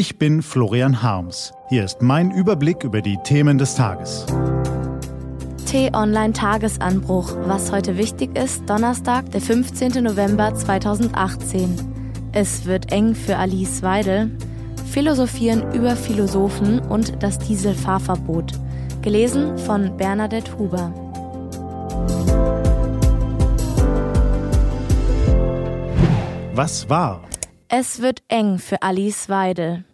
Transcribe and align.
Ich 0.00 0.16
bin 0.16 0.42
Florian 0.42 1.02
Harms. 1.02 1.52
Hier 1.70 1.84
ist 1.84 2.02
mein 2.02 2.30
Überblick 2.30 2.84
über 2.84 3.02
die 3.02 3.16
Themen 3.24 3.58
des 3.58 3.74
Tages. 3.74 4.26
T-Online 5.66 6.32
Tagesanbruch. 6.32 7.34
Was 7.46 7.72
heute 7.72 7.96
wichtig 7.98 8.38
ist, 8.38 8.62
Donnerstag, 8.70 9.28
der 9.32 9.40
15. 9.40 10.04
November 10.04 10.54
2018. 10.54 12.30
Es 12.30 12.64
wird 12.64 12.92
eng 12.92 13.16
für 13.16 13.38
Alice 13.38 13.82
Weidel. 13.82 14.30
Philosophieren 14.88 15.74
über 15.74 15.96
Philosophen 15.96 16.78
und 16.78 17.20
das 17.20 17.40
Dieselfahrverbot. 17.40 18.52
Gelesen 19.02 19.58
von 19.58 19.96
Bernadette 19.96 20.56
Huber. 20.56 20.92
Was 26.54 26.88
war? 26.88 27.24
Es 27.66 28.00
wird 28.00 28.22
eng 28.28 28.60
für 28.60 28.80
Alice 28.82 29.28
Weidel. 29.28 29.84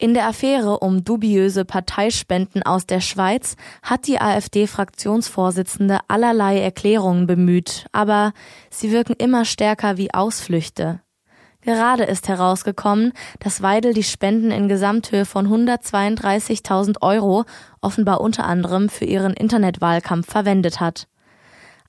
In 0.00 0.14
der 0.14 0.28
Affäre 0.28 0.78
um 0.78 1.02
dubiöse 1.02 1.64
Parteispenden 1.64 2.62
aus 2.62 2.86
der 2.86 3.00
Schweiz 3.00 3.56
hat 3.82 4.06
die 4.06 4.20
AfD-Fraktionsvorsitzende 4.20 5.98
allerlei 6.06 6.60
Erklärungen 6.60 7.26
bemüht, 7.26 7.86
aber 7.90 8.32
sie 8.70 8.92
wirken 8.92 9.16
immer 9.18 9.44
stärker 9.44 9.96
wie 9.96 10.14
Ausflüchte. 10.14 11.00
Gerade 11.62 12.04
ist 12.04 12.28
herausgekommen, 12.28 13.12
dass 13.40 13.60
Weidel 13.60 13.92
die 13.92 14.04
Spenden 14.04 14.52
in 14.52 14.68
Gesamthöhe 14.68 15.24
von 15.24 15.48
132.000 15.48 17.02
Euro 17.02 17.44
offenbar 17.80 18.20
unter 18.20 18.44
anderem 18.44 18.88
für 18.88 19.04
ihren 19.04 19.32
Internetwahlkampf 19.32 20.30
verwendet 20.30 20.78
hat. 20.78 21.08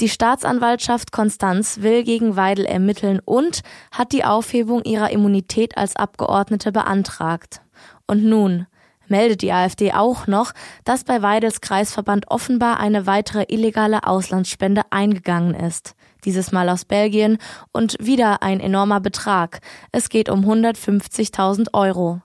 Die 0.00 0.10
Staatsanwaltschaft 0.10 1.10
Konstanz 1.10 1.80
will 1.80 2.04
gegen 2.04 2.36
Weidel 2.36 2.66
ermitteln 2.66 3.20
und 3.24 3.62
hat 3.92 4.12
die 4.12 4.24
Aufhebung 4.24 4.82
ihrer 4.82 5.10
Immunität 5.10 5.78
als 5.78 5.96
Abgeordnete 5.96 6.70
beantragt. 6.70 7.62
Und 8.06 8.24
nun 8.24 8.66
meldet 9.08 9.42
die 9.42 9.52
AfD 9.52 9.92
auch 9.92 10.26
noch, 10.26 10.52
dass 10.84 11.04
bei 11.04 11.22
Weidels 11.22 11.60
Kreisverband 11.60 12.30
offenbar 12.30 12.80
eine 12.80 13.06
weitere 13.06 13.44
illegale 13.48 14.04
Auslandsspende 14.06 14.82
eingegangen 14.90 15.54
ist. 15.54 15.94
Dieses 16.24 16.52
Mal 16.52 16.68
aus 16.68 16.84
Belgien 16.84 17.38
und 17.72 17.96
wieder 18.00 18.42
ein 18.42 18.60
enormer 18.60 19.00
Betrag. 19.00 19.60
Es 19.92 20.08
geht 20.08 20.28
um 20.30 20.44
150.000 20.44 21.74
Euro. 21.74 22.22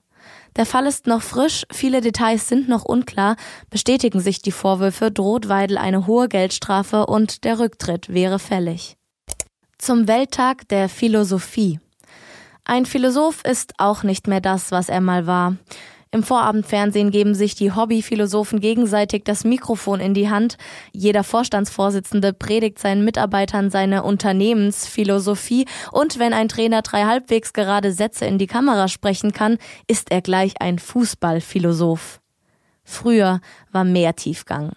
Der 0.56 0.66
Fall 0.66 0.88
ist 0.88 1.06
noch 1.06 1.22
frisch, 1.22 1.64
viele 1.72 2.02
Details 2.02 2.48
sind 2.48 2.68
noch 2.68 2.84
unklar, 2.84 3.36
bestätigen 3.70 4.20
sich 4.20 4.42
die 4.42 4.52
Vorwürfe, 4.52 5.12
droht 5.12 5.48
Weidel 5.48 5.78
eine 5.78 6.08
hohe 6.08 6.28
Geldstrafe 6.28 7.06
und 7.06 7.44
der 7.44 7.60
Rücktritt 7.60 8.10
wäre 8.10 8.40
fällig. 8.40 8.98
Zum 9.78 10.08
Welttag 10.08 10.68
der 10.68 10.90
Philosophie. 10.90 11.80
Ein 12.70 12.86
Philosoph 12.86 13.44
ist 13.46 13.74
auch 13.80 14.04
nicht 14.04 14.28
mehr 14.28 14.42
das, 14.42 14.72
was 14.72 14.90
er 14.90 15.02
mal 15.02 15.26
war. 15.26 15.56
Im 16.12 16.22
Vorabendfernsehen 16.22 17.10
geben 17.10 17.34
sich 17.34 17.56
die 17.56 17.72
Hobbyphilosophen 17.72 18.60
gegenseitig 18.60 19.24
das 19.24 19.44
Mikrofon 19.44 20.00
in 20.00 20.14
die 20.14 20.30
Hand. 20.30 20.60
Jeder 20.92 21.24
Vorstandsvorsitzende 21.24 22.32
predigt 22.32 22.78
seinen 22.78 23.04
Mitarbeitern 23.04 23.72
seine 23.72 24.04
Unternehmensphilosophie 24.04 25.66
und 25.92 26.20
wenn 26.20 26.32
ein 26.32 26.48
Trainer 26.48 26.84
drei 26.84 27.06
halbwegs 27.06 27.54
gerade 27.54 27.92
Sätze 27.92 28.28
in 28.28 28.38
die 28.38 28.46
Kamera 28.46 28.88
sprechen 28.88 29.34
kann, 29.34 29.58
ist 29.88 30.12
er 30.12 30.22
gleich 30.22 30.62
ein 30.62 30.78
Fußballphilosoph. 30.78 32.22
Früher 32.84 33.42
war 33.72 33.84
mehr 33.84 34.16
Tiefgang. 34.16 34.74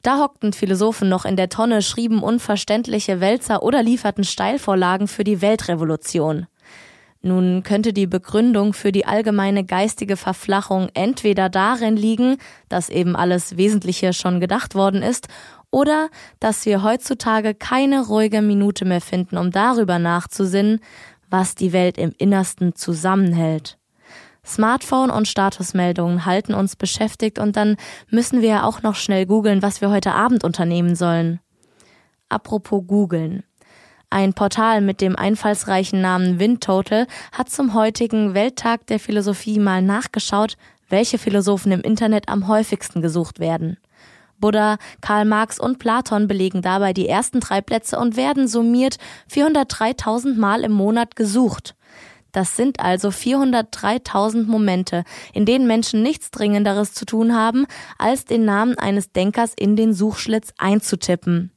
Da 0.00 0.20
hockten 0.20 0.54
Philosophen 0.54 1.10
noch 1.10 1.26
in 1.26 1.36
der 1.36 1.50
Tonne, 1.50 1.82
schrieben 1.82 2.22
unverständliche 2.22 3.20
Wälzer 3.20 3.62
oder 3.62 3.82
lieferten 3.82 4.24
Steilvorlagen 4.24 5.06
für 5.06 5.24
die 5.24 5.42
Weltrevolution. 5.42 6.46
Nun 7.22 7.62
könnte 7.62 7.92
die 7.92 8.06
Begründung 8.06 8.72
für 8.72 8.92
die 8.92 9.04
allgemeine 9.04 9.64
geistige 9.64 10.16
Verflachung 10.16 10.88
entweder 10.94 11.50
darin 11.50 11.96
liegen, 11.96 12.38
dass 12.68 12.88
eben 12.88 13.14
alles 13.14 13.58
Wesentliche 13.58 14.12
schon 14.14 14.40
gedacht 14.40 14.74
worden 14.74 15.02
ist, 15.02 15.28
oder 15.70 16.08
dass 16.40 16.66
wir 16.66 16.82
heutzutage 16.82 17.54
keine 17.54 18.06
ruhige 18.06 18.42
Minute 18.42 18.84
mehr 18.84 19.00
finden, 19.00 19.36
um 19.36 19.50
darüber 19.50 19.98
nachzusinnen, 19.98 20.80
was 21.28 21.54
die 21.54 21.72
Welt 21.72 21.96
im 21.98 22.12
Innersten 22.18 22.74
zusammenhält. 22.74 23.78
Smartphone 24.44 25.10
und 25.10 25.28
Statusmeldungen 25.28 26.24
halten 26.24 26.54
uns 26.54 26.74
beschäftigt 26.74 27.38
und 27.38 27.56
dann 27.56 27.76
müssen 28.08 28.40
wir 28.40 28.48
ja 28.48 28.64
auch 28.64 28.82
noch 28.82 28.96
schnell 28.96 29.26
googeln, 29.26 29.62
was 29.62 29.80
wir 29.80 29.90
heute 29.90 30.12
Abend 30.12 30.42
unternehmen 30.42 30.96
sollen. 30.96 31.40
Apropos 32.28 32.82
googeln. 32.86 33.44
Ein 34.12 34.34
Portal 34.34 34.80
mit 34.80 35.00
dem 35.00 35.14
einfallsreichen 35.14 36.00
Namen 36.00 36.40
Windtotal 36.40 37.06
hat 37.30 37.48
zum 37.48 37.74
heutigen 37.74 38.34
Welttag 38.34 38.84
der 38.88 38.98
Philosophie 38.98 39.60
mal 39.60 39.82
nachgeschaut, 39.82 40.56
welche 40.88 41.16
Philosophen 41.16 41.70
im 41.70 41.80
Internet 41.80 42.28
am 42.28 42.48
häufigsten 42.48 43.02
gesucht 43.02 43.38
werden. 43.38 43.78
Buddha, 44.40 44.78
Karl 45.00 45.26
Marx 45.26 45.60
und 45.60 45.78
Platon 45.78 46.26
belegen 46.26 46.60
dabei 46.60 46.92
die 46.92 47.08
ersten 47.08 47.38
drei 47.38 47.60
Plätze 47.60 48.00
und 48.00 48.16
werden 48.16 48.48
summiert 48.48 48.96
403.000 49.32 50.36
Mal 50.36 50.64
im 50.64 50.72
Monat 50.72 51.14
gesucht. 51.14 51.76
Das 52.32 52.56
sind 52.56 52.80
also 52.80 53.10
403.000 53.10 54.46
Momente, 54.46 55.04
in 55.32 55.46
denen 55.46 55.68
Menschen 55.68 56.02
nichts 56.02 56.32
Dringenderes 56.32 56.94
zu 56.94 57.04
tun 57.04 57.36
haben, 57.36 57.66
als 57.96 58.24
den 58.24 58.44
Namen 58.44 58.76
eines 58.76 59.12
Denkers 59.12 59.52
in 59.56 59.76
den 59.76 59.92
Suchschlitz 59.92 60.52
einzutippen. 60.58 61.52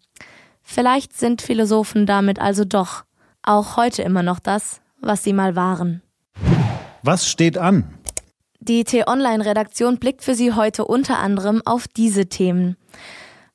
Vielleicht 0.63 1.13
sind 1.13 1.41
Philosophen 1.41 2.05
damit 2.05 2.39
also 2.39 2.65
doch 2.65 3.03
auch 3.43 3.77
heute 3.77 4.01
immer 4.01 4.23
noch 4.23 4.39
das, 4.39 4.81
was 4.99 5.23
sie 5.23 5.33
mal 5.33 5.55
waren. 5.55 6.01
Was 7.03 7.27
steht 7.27 7.57
an? 7.57 7.93
Die 8.59 8.85
T-Online-Redaktion 8.85 9.99
blickt 9.99 10.23
für 10.23 10.35
Sie 10.35 10.53
heute 10.53 10.85
unter 10.85 11.19
anderem 11.19 11.61
auf 11.65 11.85
diese 11.89 12.27
Themen. 12.27 12.77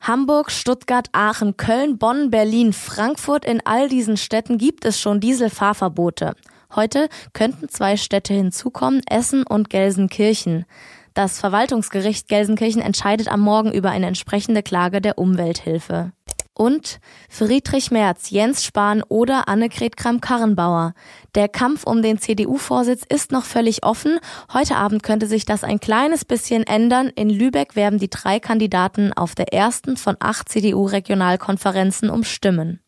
Hamburg, 0.01 0.51
Stuttgart, 0.51 1.09
Aachen, 1.13 1.57
Köln, 1.57 1.97
Bonn, 1.97 2.31
Berlin, 2.31 2.75
Frankfurt, 2.75 3.47
in 3.47 3.63
all 3.65 3.89
diesen 3.89 4.19
Städten 4.19 4.59
gibt 4.59 4.85
es 4.85 5.01
schon 5.01 5.21
Dieselfahrverbote. 5.21 6.35
Heute 6.75 7.09
könnten 7.33 7.71
zwei 7.71 7.97
Städte 7.97 8.35
hinzukommen, 8.35 9.01
Essen 9.09 9.45
und 9.45 9.71
Gelsenkirchen. 9.71 10.67
Das 11.15 11.41
Verwaltungsgericht 11.41 12.29
Gelsenkirchen 12.29 12.83
entscheidet 12.83 13.29
am 13.29 13.41
Morgen 13.41 13.73
über 13.73 13.91
eine 13.91 14.07
entsprechende 14.07 14.63
Klage 14.63 15.01
der 15.01 15.19
Umwelthilfe 15.19 16.13
und 16.59 17.01
Friedrich 17.31 17.91
Merz, 17.91 18.31
Jens 18.31 18.65
Spahn 18.65 19.03
oder 19.09 19.49
Annegret 19.49 19.97
Kramp-Karrenbauer. 19.97 20.93
Der 21.35 21.49
Kampf 21.49 21.85
um 21.85 22.03
den 22.03 22.19
CDU-Vorsitz 22.19 23.05
ist 23.09 23.33
noch 23.33 23.45
völlig 23.45 23.85
offen. 23.85 24.19
Heute 24.53 24.77
Abend 24.77 25.03
könnte 25.03 25.27
sich 25.27 25.45
das 25.45 25.65
ein 25.65 25.81
kleines 25.81 26.25
bisschen 26.25 26.65
ändern. 26.65 27.11
In 27.15 27.31
Lübeck 27.31 27.77
werben 27.77 27.99
die 27.99 28.11
drei 28.11 28.41
Kandidaten 28.41 29.13
auf 29.13 29.35
der 29.35 29.53
ersten 29.53 29.97
von 29.97 30.17
acht 30.19 30.49
CDU-Regionalkonferenzen 30.49 32.11
um 32.11 32.25
Stimmen. 32.25 32.81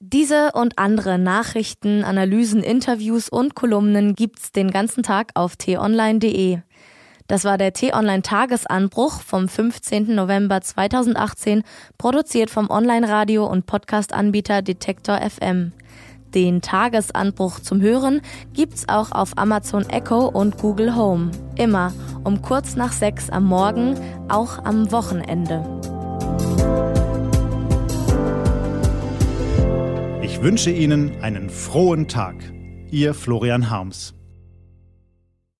Diese 0.00 0.52
und 0.52 0.78
andere 0.78 1.18
Nachrichten, 1.18 2.04
Analysen, 2.04 2.62
Interviews 2.62 3.28
und 3.28 3.54
Kolumnen 3.54 4.14
gibt's 4.14 4.52
den 4.52 4.70
ganzen 4.70 5.02
Tag 5.02 5.32
auf 5.34 5.56
t-online.de. 5.56 6.60
Das 7.28 7.44
war 7.44 7.58
der 7.58 7.74
T-Online-Tagesanbruch 7.74 9.20
vom 9.20 9.48
15. 9.48 10.14
November 10.14 10.62
2018, 10.62 11.62
produziert 11.98 12.48
vom 12.48 12.70
Online-Radio- 12.70 13.46
und 13.46 13.66
Podcast-Anbieter 13.66 14.62
Detektor 14.62 15.20
FM. 15.20 15.72
Den 16.34 16.62
Tagesanbruch 16.62 17.60
zum 17.60 17.82
Hören 17.82 18.22
gibt's 18.54 18.88
auch 18.88 19.12
auf 19.12 19.36
Amazon 19.36 19.86
Echo 19.90 20.26
und 20.26 20.56
Google 20.56 20.96
Home. 20.96 21.30
Immer 21.56 21.92
um 22.24 22.40
kurz 22.40 22.76
nach 22.76 22.92
sechs 22.92 23.28
am 23.28 23.44
Morgen, 23.44 23.94
auch 24.28 24.64
am 24.64 24.90
Wochenende. 24.90 25.66
Ich 30.22 30.40
wünsche 30.40 30.70
Ihnen 30.70 31.22
einen 31.22 31.50
frohen 31.50 32.08
Tag. 32.08 32.36
Ihr 32.90 33.12
Florian 33.12 33.68
Harms. 33.68 34.17